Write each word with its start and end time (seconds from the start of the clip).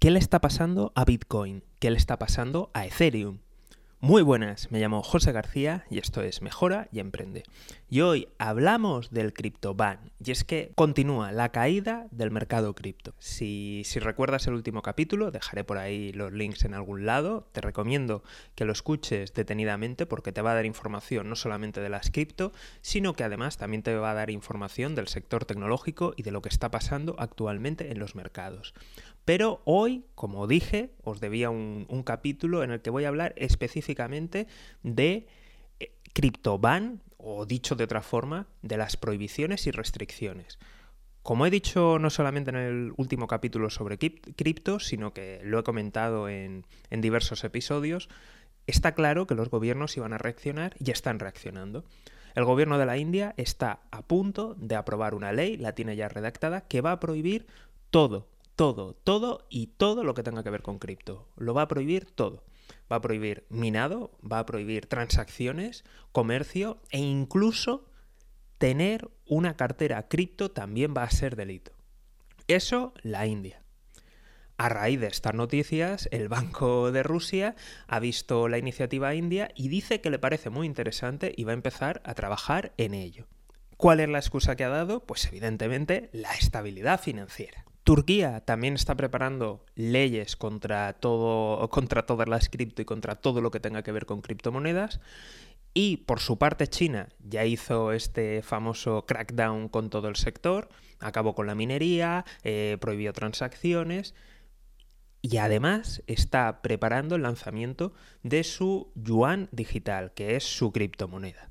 ¿Qué 0.00 0.10
le 0.10 0.18
está 0.18 0.40
pasando 0.40 0.92
a 0.94 1.04
Bitcoin? 1.04 1.62
¿Qué 1.78 1.90
le 1.90 1.98
está 1.98 2.18
pasando 2.18 2.70
a 2.72 2.86
Ethereum? 2.86 3.40
Muy 4.02 4.22
buenas, 4.22 4.72
me 4.72 4.80
llamo 4.80 5.02
José 5.02 5.30
García 5.30 5.84
y 5.90 5.98
esto 5.98 6.22
es 6.22 6.40
Mejora 6.40 6.88
y 6.90 7.00
Emprende. 7.00 7.42
Y 7.90 8.00
hoy 8.00 8.28
hablamos 8.38 9.10
del 9.10 9.34
CryptoBan 9.34 10.10
y 10.24 10.30
es 10.30 10.42
que 10.42 10.72
continúa 10.74 11.32
la 11.32 11.50
caída 11.50 12.06
del 12.10 12.30
mercado 12.30 12.74
cripto. 12.74 13.12
Si, 13.18 13.82
si, 13.84 14.00
recuerdas 14.00 14.46
el 14.46 14.54
último 14.54 14.80
capítulo, 14.80 15.30
dejaré 15.30 15.64
por 15.64 15.76
ahí 15.76 16.12
los 16.12 16.32
links 16.32 16.64
en 16.64 16.72
algún 16.72 17.04
lado. 17.04 17.46
Te 17.52 17.60
recomiendo 17.60 18.22
que 18.54 18.64
lo 18.64 18.72
escuches 18.72 19.34
detenidamente 19.34 20.06
porque 20.06 20.32
te 20.32 20.40
va 20.40 20.52
a 20.52 20.54
dar 20.54 20.64
información 20.64 21.28
no 21.28 21.36
solamente 21.36 21.82
de 21.82 21.90
las 21.90 22.10
cripto, 22.10 22.52
sino 22.80 23.12
que 23.12 23.24
además 23.24 23.58
también 23.58 23.82
te 23.82 23.94
va 23.94 24.12
a 24.12 24.14
dar 24.14 24.30
información 24.30 24.94
del 24.94 25.08
sector 25.08 25.44
tecnológico 25.44 26.14
y 26.16 26.22
de 26.22 26.30
lo 26.30 26.40
que 26.40 26.48
está 26.48 26.70
pasando 26.70 27.16
actualmente 27.18 27.92
en 27.92 27.98
los 27.98 28.14
mercados. 28.14 28.72
Pero 29.30 29.60
hoy, 29.64 30.06
como 30.16 30.48
dije, 30.48 30.90
os 31.04 31.20
debía 31.20 31.50
un, 31.50 32.02
capítulo 32.04 32.64
en 32.64 32.72
el 32.72 32.82
que 32.82 32.90
voy 32.90 33.04
a 33.04 33.08
hablar 33.10 33.32
específicamente 33.36 34.48
de 34.82 35.28
eh, 35.78 35.92
CryptoBan, 36.12 37.00
o 37.16 37.46
dicho 37.46 37.76
de 37.76 37.84
otra 37.84 38.02
forma, 38.02 38.48
de 38.62 38.76
las 38.76 38.96
prohibiciones 38.96 39.68
y 39.68 39.70
restricciones. 39.70 40.58
Como 41.22 41.46
he 41.46 41.50
dicho 41.50 42.00
no 42.00 42.10
solamente 42.10 42.50
en 42.50 42.56
el 42.56 42.92
último 42.96 43.28
capítulo 43.28 43.70
sobre 43.70 43.98
cripto, 43.98 44.80
sino 44.80 45.14
que 45.14 45.40
lo 45.44 45.60
he 45.60 45.62
comentado 45.62 46.28
en, 46.28 46.66
en 46.90 47.00
diversos 47.00 47.44
episodios, 47.44 48.08
está 48.66 48.96
claro 48.96 49.28
que 49.28 49.36
los 49.36 49.48
gobiernos 49.48 49.96
iban 49.96 50.12
a 50.12 50.18
reaccionar 50.18 50.74
y 50.80 50.90
están 50.90 51.20
reaccionando. 51.20 51.84
El 52.34 52.46
gobierno 52.46 52.78
de 52.78 52.86
la 52.86 52.98
India 52.98 53.34
está 53.36 53.78
a 53.92 54.02
punto 54.02 54.56
de 54.58 54.74
aprobar 54.74 55.14
una 55.14 55.32
ley, 55.32 55.56
la 55.56 55.76
tiene 55.76 55.94
ya 55.94 56.08
redactada, 56.08 56.62
que 56.62 56.80
va 56.80 56.90
a 56.90 56.98
prohibir 56.98 57.46
todo, 57.90 58.29
todo, 58.60 58.92
todo 58.92 59.46
y 59.48 59.68
todo 59.68 60.04
lo 60.04 60.12
que 60.12 60.22
tenga 60.22 60.44
que 60.44 60.50
ver 60.50 60.60
con 60.60 60.78
cripto. 60.78 61.26
Lo 61.38 61.54
va 61.54 61.62
a 61.62 61.68
prohibir 61.68 62.04
todo. 62.04 62.44
Va 62.92 62.96
a 62.96 63.00
prohibir 63.00 63.46
minado, 63.48 64.10
va 64.20 64.40
a 64.40 64.44
prohibir 64.44 64.84
transacciones, 64.84 65.82
comercio 66.12 66.82
e 66.90 66.98
incluso 66.98 67.86
tener 68.58 69.08
una 69.24 69.56
cartera 69.56 70.08
cripto 70.08 70.50
también 70.50 70.92
va 70.94 71.04
a 71.04 71.10
ser 71.10 71.36
delito. 71.36 71.72
Eso 72.48 72.92
la 73.00 73.26
India. 73.26 73.62
A 74.58 74.68
raíz 74.68 75.00
de 75.00 75.06
estas 75.06 75.32
noticias, 75.32 76.06
el 76.12 76.28
Banco 76.28 76.92
de 76.92 77.02
Rusia 77.02 77.56
ha 77.86 77.98
visto 77.98 78.46
la 78.46 78.58
iniciativa 78.58 79.14
india 79.14 79.52
y 79.54 79.68
dice 79.68 80.02
que 80.02 80.10
le 80.10 80.18
parece 80.18 80.50
muy 80.50 80.66
interesante 80.66 81.32
y 81.34 81.44
va 81.44 81.52
a 81.52 81.54
empezar 81.54 82.02
a 82.04 82.12
trabajar 82.12 82.74
en 82.76 82.92
ello. 82.92 83.26
¿Cuál 83.78 84.00
es 84.00 84.10
la 84.10 84.18
excusa 84.18 84.54
que 84.54 84.64
ha 84.64 84.68
dado? 84.68 85.06
Pues 85.06 85.24
evidentemente 85.28 86.10
la 86.12 86.34
estabilidad 86.34 87.00
financiera. 87.00 87.64
Turquía 87.90 88.38
también 88.44 88.74
está 88.74 88.94
preparando 88.94 89.66
leyes 89.74 90.36
contra 90.36 90.92
todo, 90.92 91.68
contra 91.70 92.06
todas 92.06 92.28
las 92.28 92.48
cripto 92.48 92.82
y 92.82 92.84
contra 92.84 93.16
todo 93.16 93.40
lo 93.40 93.50
que 93.50 93.58
tenga 93.58 93.82
que 93.82 93.90
ver 93.90 94.06
con 94.06 94.22
criptomonedas. 94.22 95.00
Y 95.74 95.96
por 95.96 96.20
su 96.20 96.38
parte 96.38 96.68
China 96.68 97.08
ya 97.18 97.44
hizo 97.44 97.90
este 97.90 98.42
famoso 98.42 99.06
crackdown 99.06 99.68
con 99.68 99.90
todo 99.90 100.06
el 100.06 100.14
sector, 100.14 100.68
acabó 101.00 101.34
con 101.34 101.48
la 101.48 101.56
minería, 101.56 102.24
eh, 102.44 102.78
prohibió 102.80 103.12
transacciones 103.12 104.14
y 105.20 105.38
además 105.38 106.04
está 106.06 106.62
preparando 106.62 107.16
el 107.16 107.22
lanzamiento 107.22 107.92
de 108.22 108.44
su 108.44 108.92
yuan 108.94 109.48
digital, 109.50 110.12
que 110.14 110.36
es 110.36 110.44
su 110.44 110.70
criptomoneda. 110.70 111.49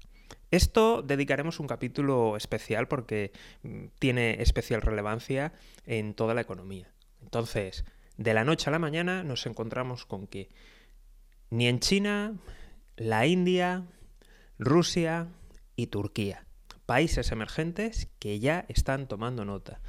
Esto 0.52 1.04
dedicaremos 1.04 1.60
un 1.60 1.68
capítulo 1.68 2.36
especial 2.36 2.88
porque 2.88 3.32
mm, 3.64 3.86
tiene 4.00 4.42
especial 4.42 4.82
relevancia 4.82 5.54
en 5.86 6.14
toda 6.14 6.34
la 6.34 6.42
economía. 6.42 6.92
Entonces, 7.22 7.86
de 8.18 8.34
la 8.34 8.44
noche 8.44 8.70
a 8.70 8.72
la 8.72 8.80
mañana 8.80 9.24
nos 9.24 9.46
encontramos 9.46 10.06
con 10.06 10.28
que 10.28 10.50
ni 11.52 11.68
en 11.68 11.80
China, 11.80 12.36
la 12.98 13.28
India, 13.28 13.86
Rusia 14.58 15.28
y 15.76 15.88
Turquía, 15.88 16.46
países 16.86 17.32
emergentes 17.32 18.10
que 18.20 18.40
ya 18.40 18.66
están 18.68 19.08
tomando 19.08 19.46
nota. 19.46 19.80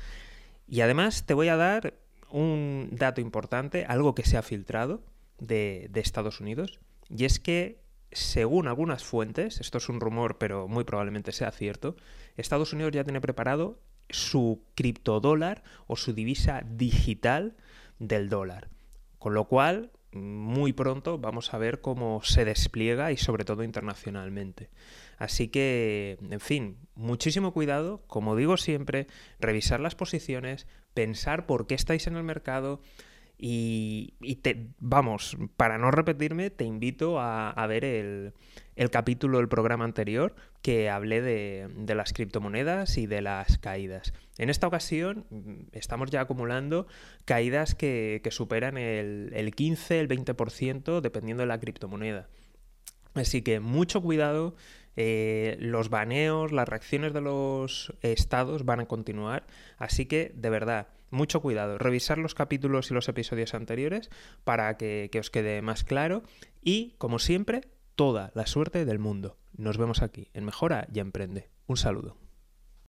Y 0.67 0.83
además 0.83 1.27
te 1.27 1.35
voy 1.35 1.49
a 1.49 1.57
dar 1.57 1.95
un 2.31 2.91
dato 2.93 3.21
importante, 3.21 3.85
algo 3.87 4.15
que 4.15 4.25
se 4.25 4.37
ha 4.37 4.43
filtrado 4.43 5.03
de, 5.39 5.89
de 5.91 6.01
Estados 6.01 6.41
Unidos, 6.41 6.81
y 7.09 7.25
es 7.25 7.41
que 7.41 7.81
según 8.13 8.69
algunas 8.69 9.05
fuentes, 9.05 9.61
esto 9.61 9.79
es 9.79 9.89
un 9.89 10.01
rumor 10.01 10.39
pero 10.39 10.69
muy 10.69 10.85
probablemente 10.85 11.33
sea 11.33 11.51
cierto, 11.51 11.97
Estados 12.37 12.73
Unidos 12.73 12.93
ya 12.93 13.05
tiene 13.05 13.21
preparado 13.21 13.79
su 14.09 14.63
criptodólar 14.75 15.63
o 15.87 15.97
su 15.97 16.13
divisa 16.13 16.63
digital 16.67 17.57
del 17.99 18.29
dólar. 18.29 18.69
Con 19.19 19.35
lo 19.35 19.47
cual, 19.47 19.93
muy 20.13 20.73
pronto 20.73 21.19
vamos 21.19 21.55
a 21.55 21.59
ver 21.59 21.81
cómo 21.81 22.21
se 22.25 22.45
despliega 22.45 23.13
y 23.13 23.17
sobre 23.17 23.45
todo 23.45 23.63
internacionalmente. 23.63 24.71
Así 25.19 25.49
que, 25.49 26.19
en 26.31 26.41
fin, 26.41 26.79
muchísimo 26.95 27.53
cuidado, 27.53 28.03
como 28.07 28.35
digo 28.35 28.57
siempre, 28.57 29.07
revisar 29.39 29.79
las 29.79 29.95
posiciones, 29.95 30.67
pensar 30.95 31.47
por 31.47 31.67
qué 31.67 31.75
estáis 31.75 32.07
en 32.07 32.17
el 32.17 32.25
mercado, 32.25 32.81
y, 33.43 34.15
vamos, 34.79 35.37
para 35.57 35.79
no 35.79 35.91
repetirme, 35.91 36.51
te 36.51 36.65
invito 36.65 37.19
a, 37.19 37.67
ver 37.67 37.85
el, 37.85 38.35
capítulo 38.91 39.39
del 39.39 39.49
programa 39.49 39.85
anterior 39.85 40.35
que 40.61 40.91
hablé 40.91 41.23
de, 41.23 41.95
las 41.95 42.13
criptomonedas 42.13 42.99
y 42.99 43.07
de 43.07 43.23
las 43.23 43.57
caídas. 43.57 44.13
En 44.37 44.51
esta 44.51 44.67
ocasión 44.67 45.25
mm, 45.31 45.69
estamos 45.73 46.11
ya 46.11 46.21
acumulando 46.21 46.87
caídas 47.25 47.75
que, 47.75 48.21
superan 48.31 48.77
el, 48.77 49.33
el 49.35 49.55
15, 49.55 50.01
el 50.01 50.09
20%, 50.09 51.01
dependiendo 51.01 51.43
de 51.43 51.47
la 51.47 51.61
criptomoneda. 51.61 52.29
Así 53.15 53.43
que 53.43 53.59
mucho 53.59 54.03
cuidado, 54.03 54.55
eh, 54.97 55.57
los 55.61 55.89
baneos, 55.89 56.53
las 56.53 56.69
reacciones 56.69 57.15
de 57.15 57.21
los 57.21 57.95
estados 58.03 58.65
van 58.65 58.81
a 58.81 58.87
continuar, 58.87 59.47
así 59.79 60.07
que 60.07 60.33
de 60.35 60.51
verdad, 60.51 60.89
mucho 61.11 61.41
cuidado, 61.41 61.79
revisar 61.79 62.19
los 62.19 62.35
capítulos 62.35 62.91
y 62.91 62.95
los 62.95 63.09
episodios 63.09 63.55
anteriores 63.55 64.11
para 64.45 64.77
que, 64.77 65.09
que 65.13 65.19
os 65.19 65.31
quede 65.31 65.63
más 65.63 65.85
claro 65.85 66.23
y, 66.63 66.95
como 66.99 67.19
siempre, 67.19 67.63
toda 67.95 68.31
la 68.35 68.47
suerte 68.47 68.85
del 68.85 68.99
mundo. 68.99 69.37
Nos 69.57 69.77
vemos 69.77 70.03
aquí 70.03 70.29
en 70.33 70.45
Mejora 70.45 70.87
y 70.93 71.01
Emprende. 71.01 71.51
Un 71.67 71.77
saludo. 71.77 72.17